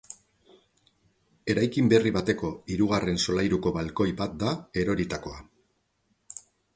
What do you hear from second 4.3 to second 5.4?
da eroritakoa.